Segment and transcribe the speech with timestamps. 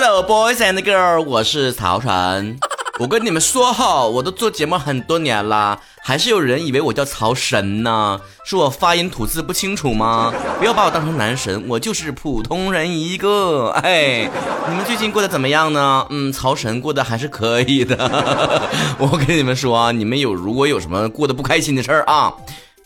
[0.00, 2.56] Hello boys and girls，我是曹晨。
[3.00, 10.32] 我跟你们说哈，我都做节目很多年了，还是有人以为我叫曹神呢，说我发音吐字不清楚吗？
[10.60, 13.70] 不要把我当成男神，我就是普通人一个。
[13.82, 14.30] 哎，
[14.68, 16.06] 你们最近过得怎么样呢？
[16.10, 17.96] 嗯，曹神过得还是可以的。
[18.98, 22.32] 我跟你们说啊，你们有如果有什么过得不开心的事儿啊，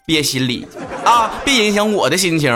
[0.06, 0.66] 憋心里
[1.04, 2.50] 啊，别影响我的心情。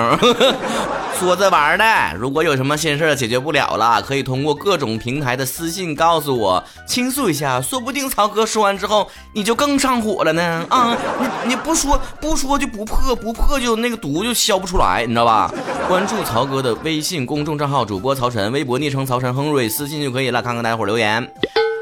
[1.19, 1.85] 说着玩的，
[2.19, 10.67] 如果有什么心事解决不了了，可以通过各种平台的私信告诉我，倾诉一下，说不定曹哥说完之后你就更上火了呢。
[10.69, 15.51] 啊，你你不说不说就不破，不破就那个毒就消不出来，你知道吧？
[15.89, 20.43] 关注曹哥的微信公众账号，主播曹晨，微博昵称曹晨亨瑞，私信就可以了。
[20.43, 21.27] 看看大家伙留言。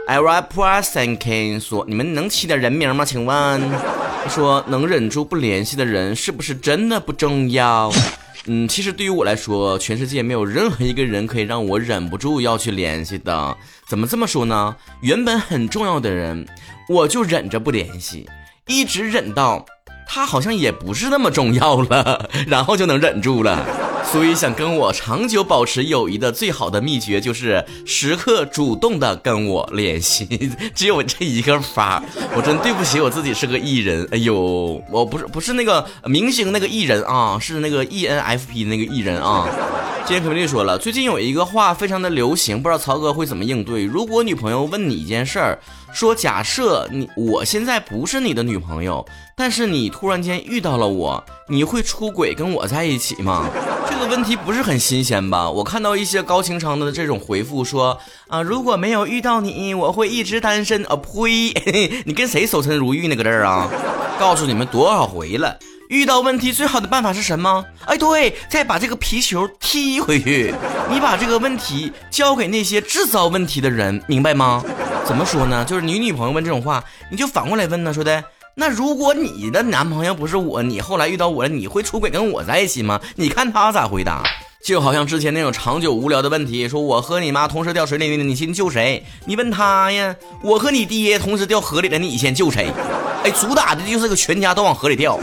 [0.06, 0.50] I rap
[0.82, 3.06] thinking 说，你们能起点人名吗？
[3.06, 3.62] 请问，
[4.28, 7.90] 说能忍住不联系的人，是不是真的不重要？
[8.46, 13.56] 嗯，其实对于我来说，全世界没有任何一个人可以让我忍不住要去联系的。
[13.88, 14.76] 怎么这么说呢？
[15.00, 16.46] 原本很重要的人，
[16.86, 18.28] 我就忍着不联系，
[18.66, 19.64] 一直忍到。
[20.06, 23.66] 他好像也不是那么重要了， 然后就能忍住了。
[24.12, 32.02] 所以想跟我长久保持友谊的最好的秘诀就是时刻主动的跟我联系， 只有这一个法。
[32.36, 39.48] 我真对不起我自己是个艺人，哎呦，我不是不是那个明星那个艺人啊，是那个 E N F P 那个艺人啊。
[40.06, 43.86] 今天可丽说了，最近有一个话非常的流行，不知道曹哥会怎么应对。
[43.86, 45.58] 如果女朋友问你一件事儿，
[45.94, 53.48] 说假设你我现在不是你的女朋友，但是你突然间遇到了我，你会出轨跟我在一起吗？
[53.88, 55.50] 这个问题不是很新鲜吧？
[55.50, 61.54] 我看到一些高情商的这种回复说啊，如果没有遇到你，我会一直单身啊呸！
[62.04, 63.16] 你跟谁守身如玉呢？
[63.16, 63.70] 搁这儿啊？
[64.20, 65.58] 告诉你们多少回了。
[65.94, 67.64] 遇到问题最好的办法是什么？
[67.86, 70.52] 哎，对，再把这个皮球踢回去。
[70.90, 74.60] 你把这个问题交给那些制造问题的人，明白吗？
[75.04, 75.64] 怎么说呢？
[75.64, 76.82] 就是你女朋友问这种话，
[77.12, 78.24] 你就反过来问呢，说的
[78.56, 83.00] 那如果你的男朋友不是我，你后来遇到我了，你会出轨跟我在一起吗？
[83.14, 84.20] 你看他咋回答？
[84.64, 89.04] 就好像之前那种长久无聊的问题，说我和你妈同时掉水里了，你先救谁？
[89.26, 90.16] 你问他呀。
[90.42, 92.68] 我和你爹同时掉河里了，你先救谁？
[93.22, 95.20] 哎，主打的就是个全家都往河里掉。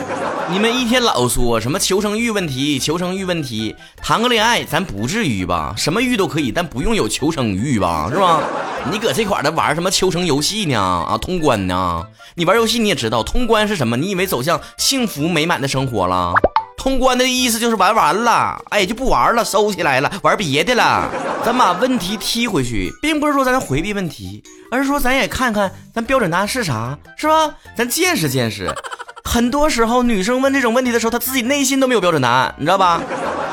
[0.52, 3.74] 你们一天老说什么求生欲问题，求生欲问题，
[4.04, 5.74] 谈个恋爱咱不至于吧？
[5.78, 8.10] 什么欲都可以，但不用有求生欲吧？
[8.12, 8.44] 是吧？
[8.92, 10.78] 你搁这块儿的玩什么求生游戏呢？
[10.78, 12.06] 啊，通关呢？
[12.36, 13.96] 你玩游戏你也知道，通关是什么？
[13.96, 16.34] 你以为走向幸福美满的生活了？
[16.78, 21.10] 通关的意思就是玩完了，哎，就不玩了，收起来了，玩别的了。
[21.46, 27.56] 咱把问题踢回去，并不是说咱回避问题，而是说咱也看看咱标准答案是啥，是吧？
[27.78, 28.70] 咱见识见识。
[29.24, 33.02] 很多时候，女生问这种问题的时候，她自己内心都没有标准答案，你知道吧？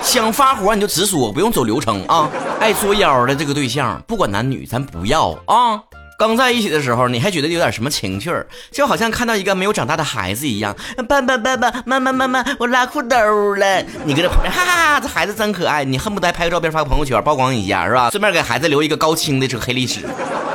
[0.03, 2.29] 想发火你就直说，不用走流程啊。
[2.61, 5.83] 爱作妖的这个对象，不管男女，咱不要啊。
[6.19, 10.75] 刚在一起的时候，你还觉得有点什么情趣儿，就好像看到一个没有长大的孩子一样。
[11.09, 13.81] 爸爸爸爸妈妈妈妈，我拉裤兜了。
[14.05, 18.11] 你搁这旁边，哈哈哈，这孩子真可爱，你恨不得拍个照片发个朋友圈曝光一下，是吧？
[18.11, 20.01] 顺便给孩子留一个高清的这个黑历史。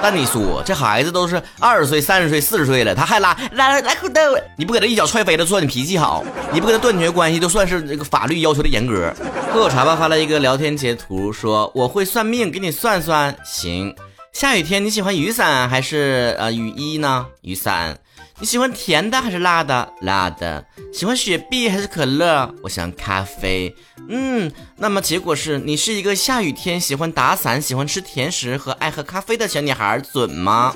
[0.02, 4.20] 但你说这孩子都是二十岁、三十岁、四十岁了，他还拉拉拉裤兜，
[4.58, 9.14] 你不给他一脚踹飞了，算你脾气好；你不跟他断绝关系，就算是这个法律要求的严格。
[9.54, 13.96] 喝口茶吧发了一个聊天截图，说我会算命，给你算算，行。
[14.34, 17.28] 下雨天你喜欢雨伞还是呃雨衣呢？
[17.42, 18.00] 雨伞。
[18.40, 19.94] 你喜欢甜的还是辣的？
[20.02, 20.66] 辣的。
[20.92, 22.52] 喜欢雪碧还是可乐？
[22.64, 23.74] 我喜欢咖啡。
[24.10, 30.74] 嗯，那么结果是你是一个下雨天喜欢打伞、喜欢吃甜食和爱喝咖啡的小女孩，准吗？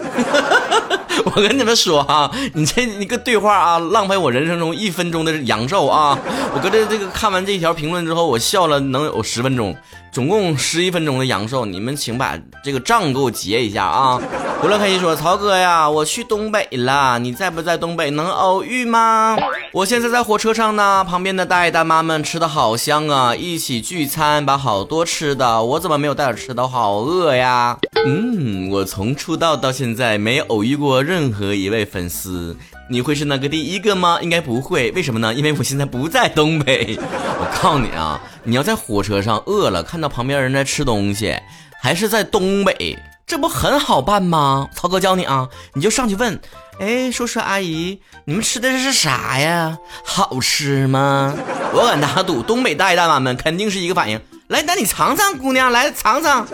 [1.35, 6.17] 我跟你们说啊，你这一个对话啊，浪费我人生中一分钟的阳寿啊！
[6.53, 9.75] 我搁这这个看完这条评论之后，我笑了能有十分钟。
[10.11, 14.21] 总共十一分钟的阳寿，你们请把这个账给我结一下啊！
[14.59, 18.09] 胡乐开心说：“曹哥呀，我去东北了，你在不在东北？
[18.11, 19.37] 能偶遇吗？
[19.71, 26.67] 我现在在火车上呢，旁边的大爷大妈们吃的好香啊，一起聚餐，把好多吃的，我怎么没有带点吃的？
[26.67, 27.77] 好饿呀！
[28.05, 32.57] 嗯，我从出道到现在没偶遇过任何一位粉丝。”
[32.89, 34.17] 你会是那个第一个吗？
[34.21, 35.33] 应该不会，为什么呢？
[35.33, 36.97] 因为我现在不在东北。
[37.39, 41.35] 我告诉你啊，你要在火车上饿了，看到旁边人在吃东西，
[41.81, 42.97] 还是在东北，
[43.27, 44.69] 这不很好办吗？
[44.73, 46.39] 曹哥教你啊，你就上去问，
[46.79, 49.77] 哎，叔叔阿姨，你们吃的这是啥呀？
[50.05, 51.35] 好吃吗？
[51.73, 54.21] 我敢打赌，东北大爷大妈们肯定是一个反应。
[54.47, 56.47] 来，那你尝尝，姑娘，来尝尝。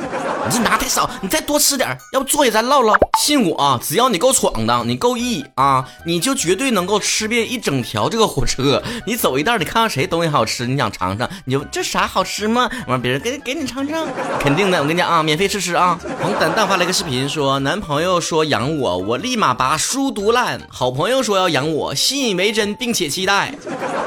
[0.46, 2.96] 你这拿太少，你再多吃点，要不坐下咱唠唠。
[3.20, 8.82] 信我，只要你够闯荡，你够意啊，你就绝对能够吃遍一整条这个火车。
[9.06, 12.68] 你走一道，你看到谁东西好吃，你想尝尝，你就这啥好吃吗？
[12.88, 14.08] 完别人给给你尝尝，
[14.40, 14.82] 肯定的。
[14.82, 16.00] 我跟你讲啊，免费试吃啊。
[16.20, 20.60] 黄蛋蛋发了一个视频，说男朋友说养我，我立马把书读烂。
[20.68, 23.54] 好朋友说要养我，信以为真，并且期待。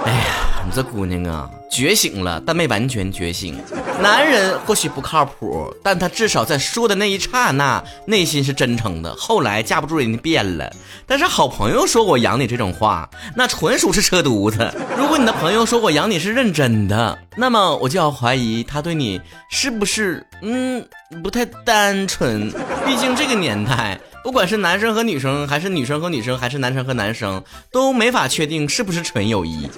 [0.04, 0.45] 哎呀。
[0.66, 3.56] 你这姑娘啊，觉醒了，但没完全觉醒。
[4.02, 9.14] 男人或许不靠谱，但他至少在说的那一刹那，内心是真诚的。
[9.14, 10.68] 后来架不住人家变了。
[11.06, 14.74] 但是好朋友说我养你这种话，那纯属是扯犊子。
[14.98, 20.84] 如果你的朋友说我养你是认真的，那么我就要怀疑他对你是不是嗯
[21.22, 22.50] 不太单纯。
[22.84, 23.96] 毕竟这个年代。
[24.26, 29.68] 不管是男生和女生，还是女生和女生，还是男生和男生，都没法确定是不是纯友谊。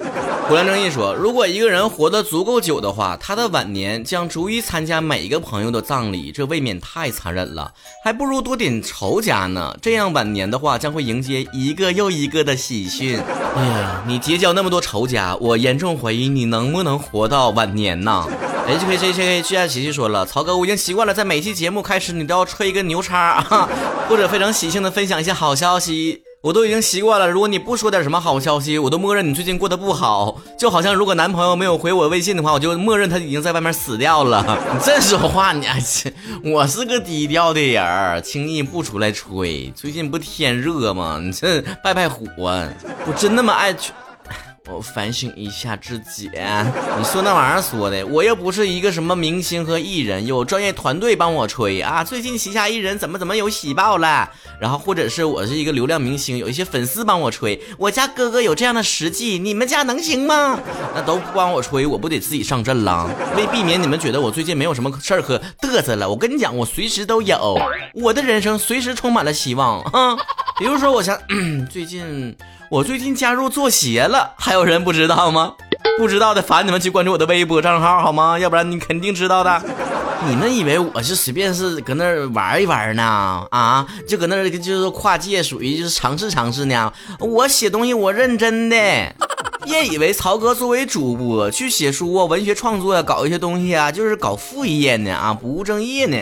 [0.47, 7.71] 胡良正义说，如果一个人活得足够久的话，他的晚年将逐一参加每一个朋友的葬礼，这未免太残忍了，
[8.03, 9.77] 还不如多点仇家呢。
[9.83, 13.19] 这样晚年的话，将会迎接一个又一个的喜讯。
[13.55, 18.25] 哎呀，你结交那么多仇家，我严重怀疑你能不能活到晚年呢
[18.69, 23.67] ？H K J K 居然琪琪说了，曹哥，我已经习惯了，在每期节目开始你都要吹一个牛叉啊，
[24.07, 27.27] 或者非常喜庆的分享一些好消息，我都已经习惯了。
[27.27, 34.45] 如果你不说点什么好消息，我都默认你最近过得不好，就好像如果男朋友没有回我微信的话，我就默认他已经在外面死掉了。
[34.71, 35.81] 你这说话你还
[36.43, 39.73] 我是个低调的人，轻易不出来吹。
[39.75, 41.19] 最近不天热吗？
[41.19, 43.95] 你这拜拜火，我真那么爱吹。
[44.71, 46.29] 我反省一下自己，
[46.97, 52.03] 你说那玩意儿说的，我又不是一个什么明星和艺人，有专业团队帮我吹啊。
[52.03, 54.29] 最近旗下艺人怎么怎么有喜报了，
[54.59, 57.59] 然后或者是我是一个流量明星，有一些粉丝帮我吹。
[57.77, 60.59] 我家哥哥有这样的实际，你们家能行吗？
[60.95, 63.09] 那都不帮我吹，我不得自己上阵了？
[63.35, 67.59] 为避免你们觉得我最近没有什么事儿可嘚瑟了，我跟你讲，我随时都有，
[67.95, 70.15] 我的人生随时充满了希望啊。
[70.59, 71.17] 比如说，我想
[71.69, 72.35] 最近。
[72.69, 75.53] 我最近加入做鞋了，还有人不知道吗？
[75.97, 78.37] 不知道的，烦你们去关注我的微博账号好吗？
[78.37, 79.59] 要不然你肯定知道的。
[80.27, 83.47] 你们以为我是随便是搁那玩一玩呢？
[83.49, 86.93] 啊，就搁那就是跨界，属于就是尝试尝试呢？
[87.19, 88.77] 我写东西我认真的。
[89.69, 96.17] 别以为曹哥作为主播去写书啊、文学创作呀、搞一些东西啊，就是搞副业呢啊，不务正业呢。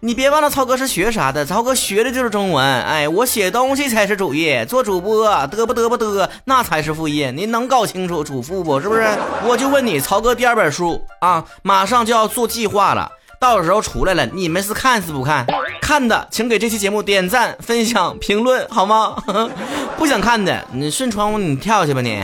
[0.00, 1.46] 你别忘了，曹哥是学啥的？
[1.46, 2.64] 曹哥学的就是中文。
[2.82, 7.30] 哎，我写东西才是主业，做主播嘚不嘚不嘚，那才是副业。
[7.30, 8.80] 您能搞清楚主副不？
[8.80, 9.06] 是不是？
[9.46, 13.08] 我就问你，曹哥第二本书啊，马上就要做计划了，
[13.40, 15.46] 到时候出来了，你们是看是不看？
[15.80, 19.14] 看的，请给这期节目点赞、分享、评论，好吗？
[19.96, 22.20] 不想看的，你顺窗户你跳去吧你。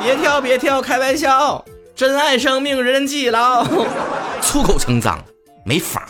[0.00, 1.64] 别跳，别跳，开玩笑。
[1.94, 3.64] 珍爱生命，人人记牢。
[4.42, 5.18] 出口成脏，
[5.64, 6.08] 没法。